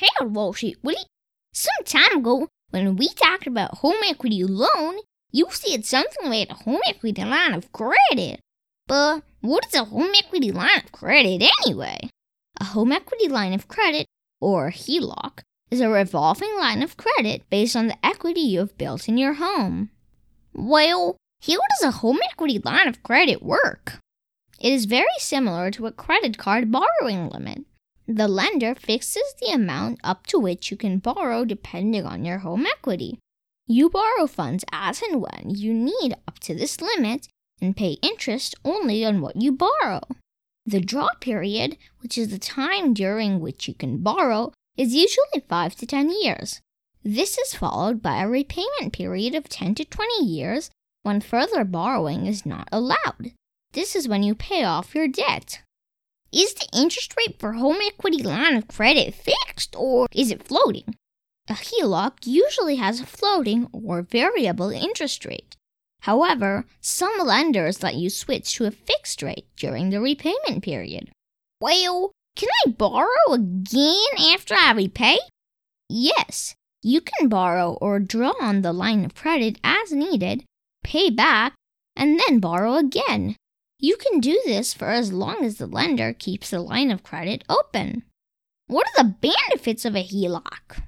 [0.00, 0.08] Hey,
[0.54, 0.96] Street Willie.
[1.52, 4.94] Some time ago, when we talked about home equity loan,
[5.30, 8.40] you said something about a home equity line of credit.
[8.86, 12.08] But what is a home equity line of credit anyway?
[12.58, 14.06] A home equity line of credit,
[14.40, 15.40] or HELOC,
[15.70, 19.34] is a revolving line of credit based on the equity you have built in your
[19.34, 19.90] home.
[20.54, 23.98] Well, how does a home equity line of credit work?
[24.58, 27.66] It is very similar to a credit card borrowing limit.
[28.12, 32.66] The lender fixes the amount up to which you can borrow depending on your home
[32.66, 33.20] equity.
[33.68, 37.28] You borrow funds as and when you need up to this limit
[37.62, 40.00] and pay interest only on what you borrow.
[40.66, 45.76] The draw period, which is the time during which you can borrow, is usually 5
[45.76, 46.60] to 10 years.
[47.04, 50.68] This is followed by a repayment period of 10 to 20 years
[51.04, 53.34] when further borrowing is not allowed.
[53.72, 55.62] This is when you pay off your debt.
[56.32, 60.94] Is the interest rate for home equity line of credit fixed or is it floating?
[61.48, 65.56] A HELOC usually has a floating or variable interest rate.
[66.02, 71.10] However, some lenders let you switch to a fixed rate during the repayment period.
[71.60, 75.18] Well, can I borrow again after I repay?
[75.88, 80.44] Yes, you can borrow or draw on the line of credit as needed,
[80.84, 81.54] pay back,
[81.96, 83.34] and then borrow again.
[83.82, 87.44] You can do this for as long as the lender keeps the line of credit
[87.48, 88.02] open.
[88.66, 90.82] What are the benefits of a HELOC?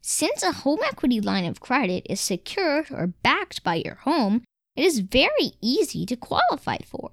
[0.00, 4.44] Since a home equity line of credit is secured or backed by your home,
[4.74, 7.10] it is very easy to qualify for.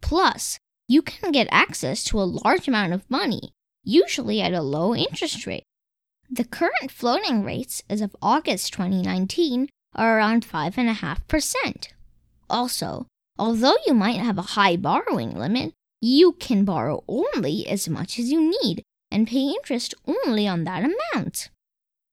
[0.00, 4.94] Plus, you can get access to a large amount of money, usually at a low
[4.94, 5.64] interest rate.
[6.30, 11.88] The current floating rates as of August 2019 are around 5.5%.
[12.48, 13.06] Also,
[13.38, 18.30] although you might have a high borrowing limit, you can borrow only as much as
[18.30, 21.50] you need and pay interest only on that amount.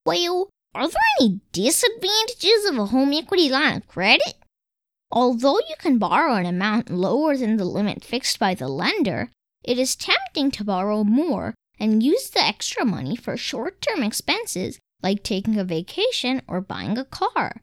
[0.06, 4.36] Well, are there any disadvantages of a home equity line of credit?
[5.12, 9.30] Although you can borrow an amount lower than the limit fixed by the lender,
[9.64, 14.80] it is tempting to borrow more and use the extra money for short term expenses
[15.02, 17.62] like taking a vacation or buying a car.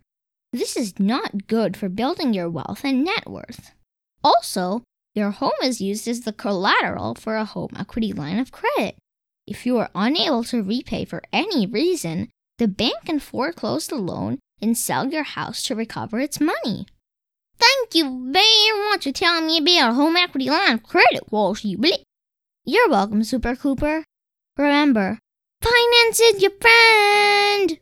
[0.55, 3.73] This is not good for building your wealth and net worth.
[4.23, 8.95] Also, your home is used as the collateral for a home equity line of credit.
[9.49, 12.29] If you are unable to repay for any reason,
[12.59, 16.87] the bank can foreclose the loan and sell your house to recover its money.
[17.59, 21.25] Thank you very much for telling me about home equity line of credit,
[21.57, 22.05] Street
[22.65, 24.05] You're welcome, Super Cooper.
[24.57, 25.19] Remember,
[25.61, 27.73] finance is your friend.